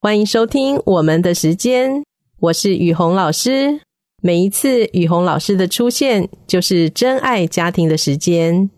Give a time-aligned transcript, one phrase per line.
[0.00, 2.04] 欢迎收听我们的时间。
[2.38, 3.80] 我是雨虹老师。
[4.22, 8.70] 每一次雨虹老师的出现，就是真爱家庭的时间。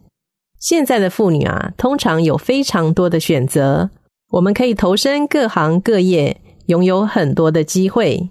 [0.58, 3.90] 现在的妇女啊，通常有非常多的选择，
[4.30, 8.30] 我们可以投身各行各业，拥有很多的机会。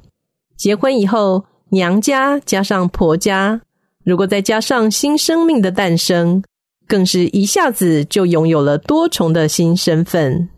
[0.57, 3.61] 结婚以后，娘家加上婆家，
[4.03, 6.41] 如果再加上新生命的诞生，
[6.87, 10.49] 更是一下子就拥有了多重的新身份。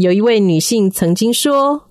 [0.00, 1.90] 有一位女性曾经说：“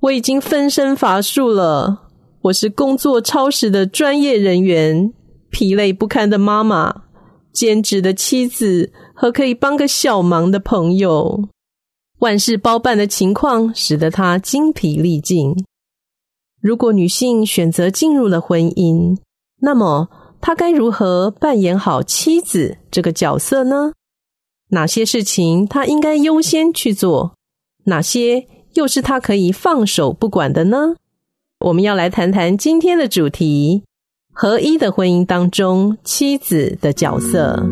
[0.00, 2.08] 我已经分身乏术了。”
[2.44, 5.12] 我是工作超时的专业人员，
[5.50, 7.02] 疲累不堪的妈妈，
[7.52, 11.50] 兼职的妻子和可以帮个小忙的朋友，
[12.20, 15.54] 万事包办的情况使得她精疲力尽。
[16.62, 19.18] 如果女性选择进入了婚姻，
[19.58, 20.08] 那么
[20.40, 23.92] 她该如何扮演好妻子这个角色呢？
[24.70, 27.34] 哪些事情她应该优先去做？
[27.84, 30.94] 哪些又是他可以放手不管的呢？
[31.66, 33.82] 我们要来谈谈今天的主题：
[34.32, 37.62] 合一的婚姻当中，妻子的角色。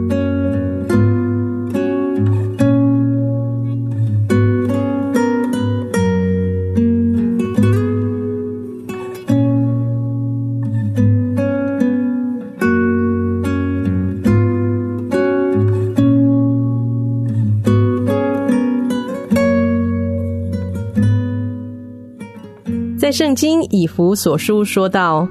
[23.09, 25.27] 在圣经以弗所书说道：“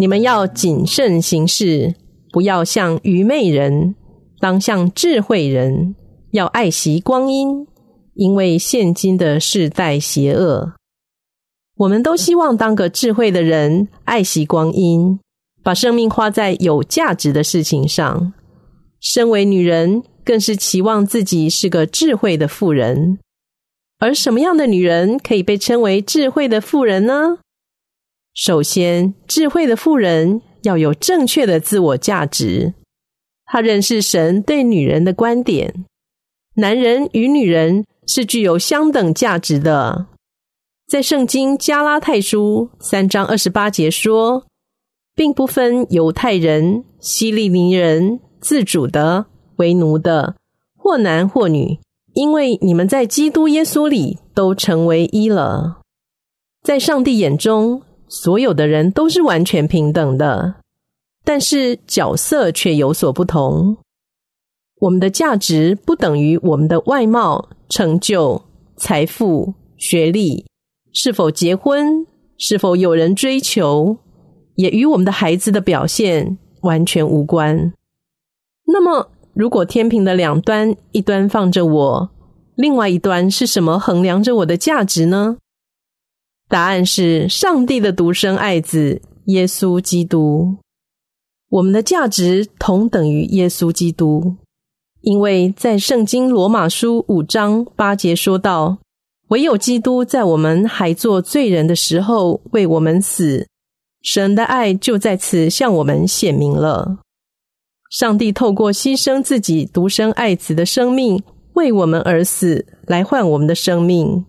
[0.00, 1.94] 你们要谨慎行事，
[2.32, 3.94] 不要像愚昧人，
[4.38, 5.94] 当像智慧人，
[6.30, 7.66] 要爱惜光阴，
[8.14, 10.72] 因为现今的世代邪恶。
[11.76, 15.20] 我们都希望当个智慧的人，爱惜光阴，
[15.62, 18.32] 把生命花在有价值的事情上。
[18.98, 23.18] 身为女人，更是期望自己是个智慧的妇人。”
[24.00, 27.38] 而什么样的女人可以被称为智慧的妇人呢？
[28.34, 32.72] 首先，智慧的妇人要有正确的自我价值。
[33.44, 35.84] 她认识神对女人的观点：
[36.54, 40.06] 男人与女人是具有相等价值的。
[40.88, 44.46] 在圣经加拉太书三章二十八节说，
[45.14, 50.36] 并不分犹太人、希利尼人、自主的、为奴的，
[50.78, 51.78] 或男或女。
[52.12, 55.82] 因为你们在基督耶稣里都成为一了，
[56.62, 60.56] 在上帝眼中，所有的人都是完全平等的，
[61.24, 63.76] 但是角色却有所不同。
[64.80, 68.42] 我们的价值不等于我们的外貌、成就、
[68.76, 70.44] 财富、学历，
[70.92, 72.06] 是否结婚，
[72.36, 73.98] 是否有人追求，
[74.56, 77.72] 也与我们的孩子的表现完全无关。
[78.66, 79.12] 那么。
[79.34, 82.10] 如果天平的两端，一端放着我，
[82.54, 85.36] 另外一端是什么衡量着我的价值呢？
[86.48, 90.56] 答案是上帝的独生爱子耶稣基督。
[91.48, 94.36] 我们的价值同等于耶稣基督，
[95.00, 98.78] 因为在圣经罗马书五章八节说道
[99.28, 103.46] ：“唯有基督在我们还做罪人的时候为我们死，
[104.02, 106.98] 神的爱就在此向我们显明了。”
[107.90, 111.22] 上帝透过牺牲自己独生爱子的生命
[111.54, 114.24] 为我们而死，来换我们的生命，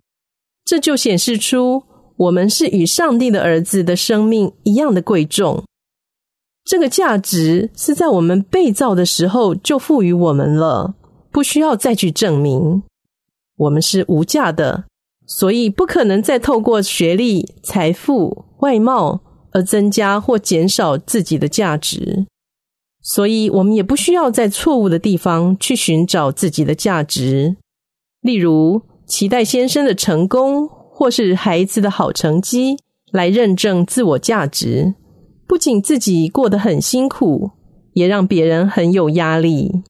[0.64, 1.84] 这就显示出
[2.16, 5.62] 我们是与上帝的儿子的生命一样的贵重。
[6.64, 10.94] 这个价值是在我们被造的时候就赋予我们了，
[11.30, 12.82] 不需要再去证明。
[13.56, 14.84] 我们是无价的，
[15.26, 19.20] 所以不可能再透过学历、财富、外貌
[19.52, 22.26] 而增加或减少自己的价值。
[23.04, 27.56] 所以，我们也不需要在错误的地方去寻找自己的价值，
[28.20, 32.76] 例如期待先生的成功或是孩子的好成绩
[33.10, 34.94] 来认证自我价值。
[35.48, 37.50] 不仅自己过得很辛苦，
[37.94, 39.82] 也让别人很有压力。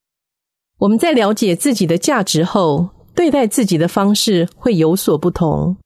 [0.79, 5.77] 我们在了解自己的价值后，对待自己的方式会有所不同。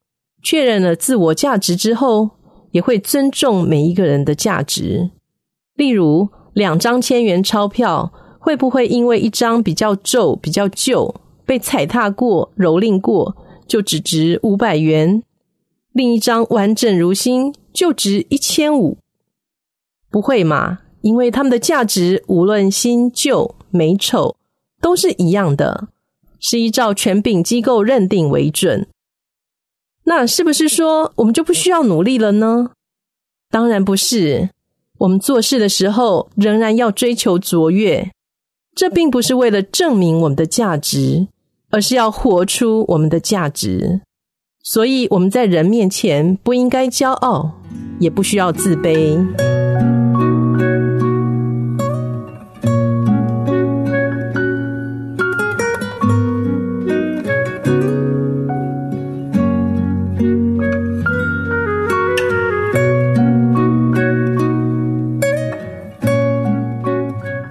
[0.45, 2.31] 确认了自我价值之后，
[2.71, 5.11] 也会尊重每一个人的价值。
[5.75, 6.29] 例如。
[6.57, 11.15] 两张千元钞票会不会因为一张比较皱、比较旧、
[11.45, 13.37] 被踩踏过、蹂躏过，
[13.69, 15.23] 就只值五百元？
[15.93, 18.97] 另一张完整如新就值一千五。
[20.11, 20.79] 不会嘛？
[21.03, 24.37] 因为它们的价值无论新旧美丑
[24.81, 25.89] 都是一样的，
[26.41, 28.89] 是依照权柄机构认定为准。
[30.05, 32.71] 那是不是说我们就不需要努力了呢？
[33.51, 34.49] 当然不是。
[34.99, 38.11] 我们做事的时候仍然要追求卓越，
[38.75, 41.29] 这并不是为了证明我们的价值，
[41.71, 44.01] 而是要活出我们的价值。
[44.63, 47.53] 所以我们在人面前不应该骄傲，
[48.01, 49.17] 也不需要自卑。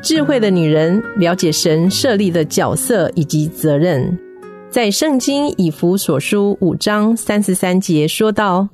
[0.06, 4.16] 智慧的女人了解神设立的角色以及责任。
[4.70, 8.70] 在圣经以弗所书五章三十三节说道：“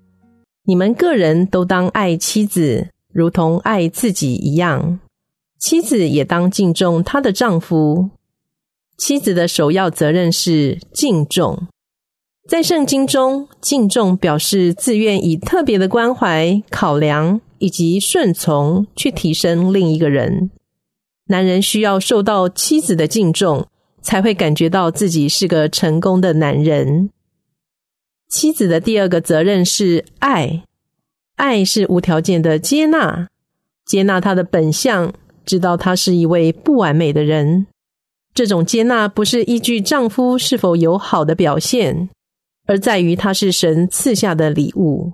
[0.67, 4.99] 你们个人都当爱妻子，如同爱自己一样；
[5.57, 8.09] 妻子也当敬重她的丈夫。
[8.97, 11.65] 妻子的首要责任是敬重。
[12.49, 20.51] 在圣经中，敬重表示自愿以特别的关怀、考量以及顺从去提升另一个人。
[21.27, 23.67] 男人需要受到妻子的敬重。”
[24.03, 27.11] 才会感觉到自己是个成功的男人。
[28.27, 30.63] 妻子的第二个责任是爱，
[31.35, 33.27] 爱是无条件的接纳，
[33.85, 35.13] 接纳他的本相，
[35.45, 37.67] 知道他是一位不完美的人。
[38.33, 42.09] 这种接纳不是依据丈夫是否有好的表现，
[42.65, 45.13] 而在于他是神赐下的礼物。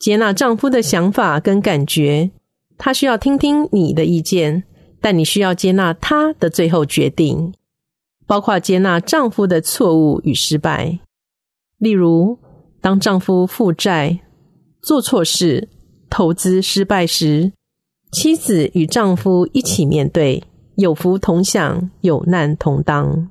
[0.00, 2.32] 接纳丈夫的想法跟感觉，
[2.76, 4.64] 他需要听听你的意见，
[5.02, 7.52] 但你需要接纳他的最后决定。
[8.24, 11.00] 包括接纳丈夫的错误与失败，
[11.76, 12.38] 例如，
[12.80, 14.20] 当丈夫负债、
[14.80, 15.68] 做错事、
[16.08, 17.52] 投资失败时，
[18.10, 20.44] 妻子与丈夫一起面对，
[20.76, 23.28] 有福同享，有难同当。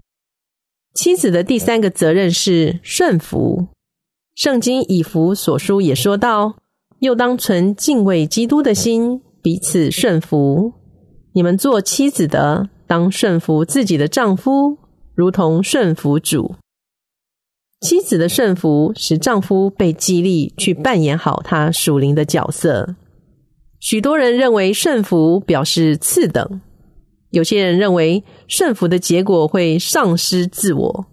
[0.93, 3.69] 妻子的第三个责任是顺服。
[4.35, 6.57] 圣经以弗所书也说到
[6.99, 10.73] ：“又当存敬畏基督的心，彼此顺服。
[11.33, 14.77] 你们做妻子的，当顺服自己的丈夫。”
[15.13, 16.55] 如同顺服主，
[17.81, 22.95] 妻子的顺服使丈夫被激励去扮演好他属灵的角色。
[23.79, 26.61] 许多人认为顺服表示次等，
[27.29, 31.05] 有些人认为顺服的结果会丧失自我，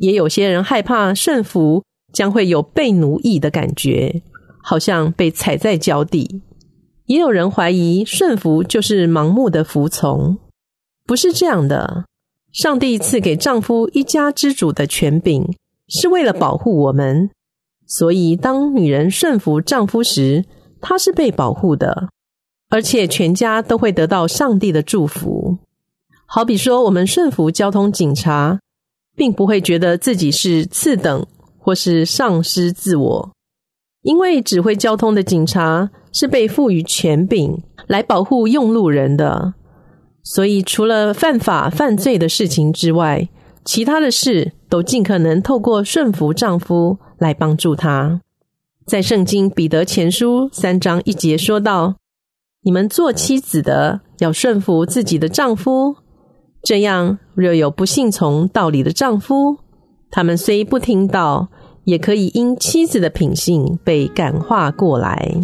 [0.00, 4.22] 也有些人害怕顺服将会有被奴役的感觉，
[4.62, 6.40] 好像被踩在脚底。
[7.10, 10.38] 也有人怀疑顺服就是盲目的服从，
[11.04, 12.04] 不是这样的。
[12.52, 15.52] 上帝赐给丈夫一家之主的权柄，
[15.88, 17.28] 是为了保护我们。
[17.84, 20.44] 所以，当女人顺服丈夫时，
[20.80, 22.10] 她是被保护的，
[22.68, 25.58] 而且全家都会得到上帝的祝福。
[26.26, 28.60] 好比说，我们顺服交通警察，
[29.16, 31.26] 并不会觉得自己是次等
[31.58, 33.32] 或是丧失自我，
[34.02, 39.54] 因为指挥交通的警察是被赋予权柄来保护用路人的。
[40.22, 43.28] 所以，除了犯法犯罪的事情之外，
[43.64, 48.20] 其他的事都尽可能透过顺服丈夫来帮助他。
[48.86, 51.96] 在圣经彼得前书三章一节说道
[52.62, 55.96] ：“你们做妻子的要顺服自己的丈夫，
[56.62, 59.58] 这样若有不信从道理的丈夫，
[60.10, 61.48] 他们虽不听道，
[61.84, 65.34] 也可以因妻子的品性被感化过来。”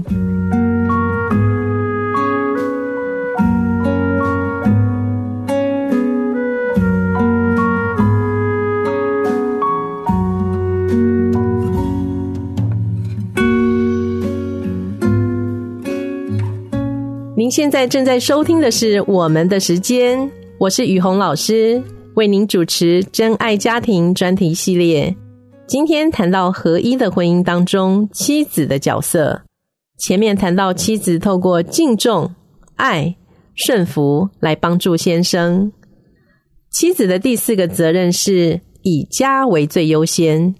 [17.39, 20.19] 您现在正在收听的是《我们的时间》，
[20.59, 21.81] 我是雨虹老师，
[22.15, 25.15] 为您主持《真爱家庭》专题系列。
[25.67, 29.43] 今天谈到合一的婚姻当中，妻子的角色。
[29.99, 32.33] 前面谈到妻子透过敬重、
[32.77, 33.17] 爱、
[33.57, 35.73] 顺服来帮助先生。
[36.71, 40.55] 妻子的第四个责任是以家为最优先。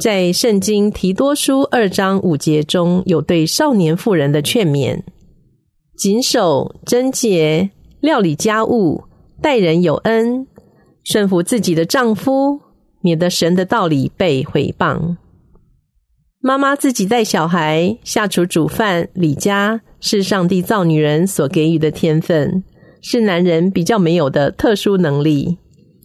[0.00, 5.00] 在圣经提多书二章五节中有对少年妇人的劝勉。
[5.96, 9.04] 谨守贞洁，料理家务，
[9.40, 10.48] 待人有恩，
[11.04, 12.58] 顺服自己的丈夫，
[13.04, 15.16] 免得神的道理被毁谤。
[16.40, 22.64] 妈妈自己带小孩、下厨煮饭、理家，是上帝造女人所给予的天分，
[23.02, 25.58] 是男人比较没有的特殊能力。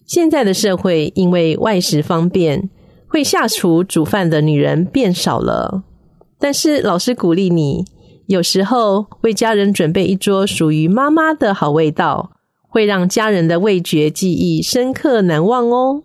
[0.06, 2.68] 现在的社会因为外食方便，
[3.08, 5.84] 会下厨煮饭的女人变少了。
[6.38, 7.84] 但是老师鼓励你，
[8.26, 12.32] 有时候为家人准备一桌属于妈妈的好味道，
[12.68, 16.02] 会让家人的味觉记忆深刻难忘哦。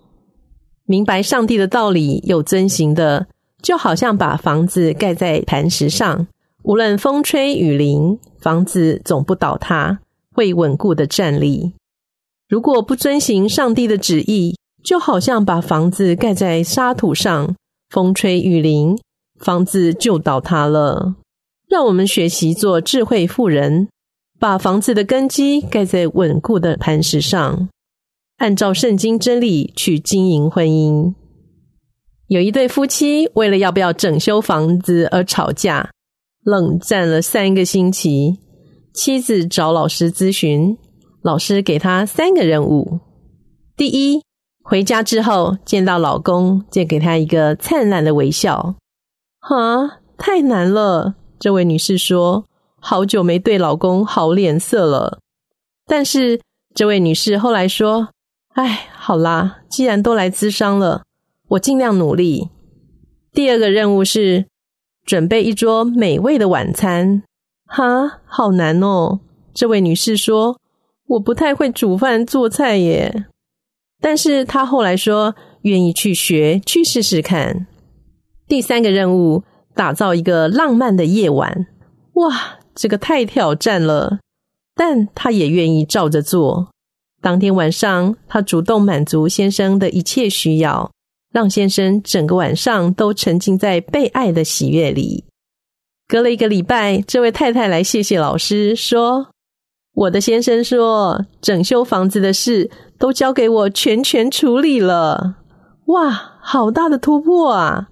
[0.86, 3.28] 明白上帝的道理又遵行的，
[3.62, 6.28] 就好像把房子盖在磐石上，
[6.64, 10.00] 无论风吹雨淋，房子总不倒塌，
[10.34, 11.74] 会稳固的站立。
[12.48, 17.56] 如果不遵行上帝的旨意，就好像把房子盖在沙土上，
[17.90, 18.98] 风吹雨淋。
[19.38, 21.16] 房子就倒塌了。
[21.68, 23.90] 让我们学习做智慧妇人，
[24.40, 27.68] 把房子的根基盖在稳固的磐石上，
[28.38, 31.14] 按照圣经真理去经营婚姻。
[32.28, 35.92] 有一对夫妻为了要不要整修房子而吵架，
[36.44, 38.40] 冷战了三个星期。
[38.94, 40.78] 妻子找老师咨询，
[41.22, 43.00] 老师给他三个任务：
[43.76, 44.22] 第一，
[44.64, 48.76] 回家之后见到老公，就给他一个灿烂的微笑。
[49.42, 51.16] 啊，太难了！
[51.38, 52.46] 这位女士说
[52.80, 55.20] ：“好久没对老公好脸色了。”
[55.86, 56.40] 但是
[56.74, 58.08] 这位女士后来说
[58.56, 61.04] ：“哎，好啦，既然都来咨商了，
[61.50, 62.50] 我尽量努力。”
[63.34, 64.46] 第二个任务是
[65.06, 67.24] 准备一桌美味的晚餐。
[67.66, 69.20] 哈，好难哦！
[69.54, 70.58] 这位女士说
[71.08, 73.26] ：“我不太会煮饭做菜耶。”
[74.00, 77.68] 但是她后来说：“愿意去学，去试试看。”
[78.48, 79.44] 第三个任务，
[79.74, 81.68] 打造一个浪漫的夜晚。
[82.14, 84.20] 哇，这个太挑战了，
[84.74, 86.70] 但他也愿意照着做。
[87.26, 90.92] 当天晚上，他主动满足先生的一切需要，
[91.34, 95.26] 让先生整个晚上都沉浸在被爱的喜悦里。
[96.08, 99.30] 隔了一个礼拜，这位太太来谢谢老师，说
[99.96, 105.38] ：“我的先生说，整修房子的事都交给我全权处理了。”
[105.90, 106.12] 哇，
[106.44, 107.88] 好大的突破啊！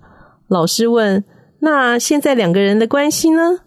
[0.47, 1.23] 老师问
[1.61, 3.61] ：“那现在两个人的关系呢？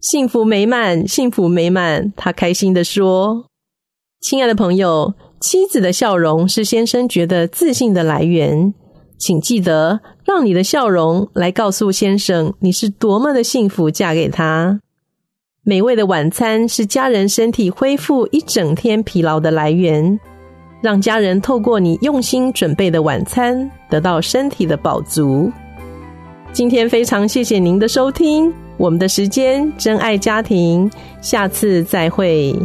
[0.00, 3.46] 幸福美满，幸福美满。”他开心的说
[4.24, 8.72] ：“亲爱的朋友，妻子的笑容是先生觉得自信的来源。
[9.18, 14.80] 请记得，让你的笑容来告诉先生，你是多么的幸福，嫁给他。
[15.62, 20.18] 美味的晚餐是家人身体恢复一整天疲劳的来源。
[20.82, 25.52] 让家人透过你用心准备的晚餐，得到身体的饱足。”
[26.50, 30.90] 今天非常谢谢您的收听，我们的时间真爱家庭，
[31.20, 32.56] 下次再会。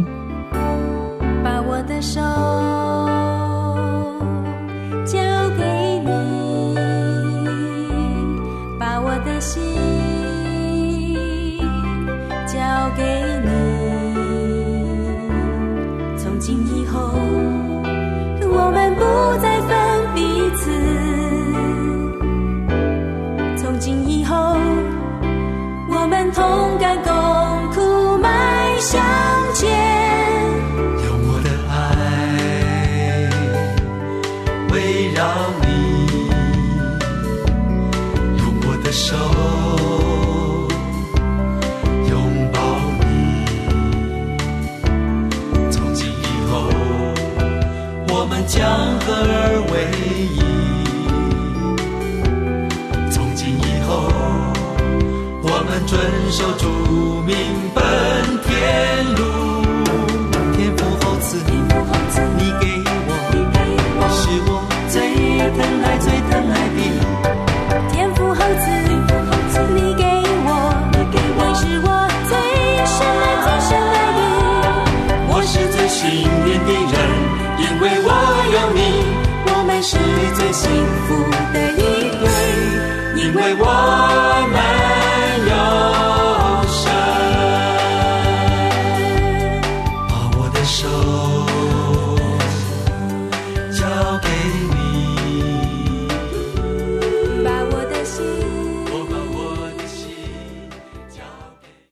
[48.30, 48.62] 们将
[49.00, 49.74] 合而为
[50.30, 50.38] 一。
[53.10, 53.90] 从今以后，
[55.42, 56.64] 我们遵守主
[57.26, 57.34] 命
[57.74, 57.82] 奔
[58.46, 58.54] 天
[59.16, 59.20] 路，
[60.56, 61.28] 天父厚赐，
[62.38, 62.64] 你给